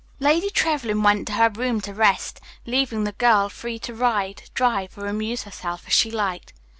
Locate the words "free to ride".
3.49-4.49